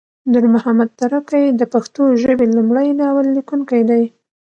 نورمحمد 0.33 0.89
تره 0.99 1.19
کی 1.29 1.43
د 1.59 1.61
پښتو 1.73 2.03
ژبې 2.21 2.45
لمړی 2.57 2.87
ناول 2.99 3.27
لیکونکی 3.37 3.81
دی 3.89 4.03